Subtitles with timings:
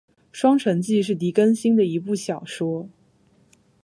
[0.31, 2.89] 《双城记》是狄更斯的一部小说。